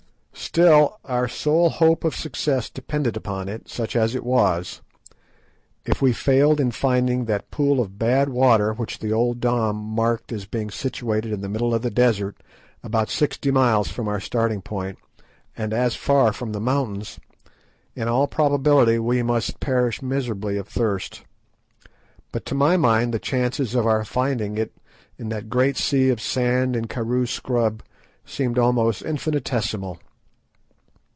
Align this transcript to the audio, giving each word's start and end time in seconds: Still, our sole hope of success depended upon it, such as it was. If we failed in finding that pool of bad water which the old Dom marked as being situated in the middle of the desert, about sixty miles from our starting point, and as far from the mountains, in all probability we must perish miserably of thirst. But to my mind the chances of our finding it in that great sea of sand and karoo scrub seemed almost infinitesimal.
Still, 0.33 0.99
our 1.05 1.29
sole 1.29 1.69
hope 1.69 2.03
of 2.03 2.13
success 2.13 2.69
depended 2.69 3.15
upon 3.15 3.47
it, 3.47 3.69
such 3.69 3.95
as 3.95 4.15
it 4.15 4.25
was. 4.25 4.81
If 5.85 6.01
we 6.01 6.11
failed 6.11 6.59
in 6.59 6.71
finding 6.71 7.23
that 7.25 7.51
pool 7.51 7.79
of 7.79 7.97
bad 7.97 8.27
water 8.27 8.73
which 8.73 8.99
the 8.99 9.13
old 9.13 9.39
Dom 9.39 9.77
marked 9.77 10.33
as 10.33 10.45
being 10.45 10.69
situated 10.69 11.31
in 11.31 11.39
the 11.39 11.47
middle 11.47 11.73
of 11.73 11.83
the 11.83 11.89
desert, 11.89 12.35
about 12.83 13.09
sixty 13.09 13.49
miles 13.49 13.87
from 13.87 14.09
our 14.09 14.19
starting 14.19 14.61
point, 14.61 14.97
and 15.55 15.73
as 15.73 15.95
far 15.95 16.33
from 16.33 16.51
the 16.51 16.59
mountains, 16.59 17.17
in 17.95 18.09
all 18.09 18.27
probability 18.27 18.99
we 18.99 19.23
must 19.23 19.61
perish 19.61 20.01
miserably 20.01 20.57
of 20.57 20.67
thirst. 20.67 21.21
But 22.33 22.45
to 22.47 22.55
my 22.55 22.75
mind 22.75 23.13
the 23.13 23.19
chances 23.19 23.73
of 23.73 23.85
our 23.87 24.03
finding 24.03 24.57
it 24.57 24.73
in 25.17 25.29
that 25.29 25.49
great 25.49 25.77
sea 25.77 26.09
of 26.09 26.19
sand 26.19 26.75
and 26.75 26.89
karoo 26.89 27.25
scrub 27.25 27.83
seemed 28.25 28.59
almost 28.59 29.01
infinitesimal. 29.01 29.97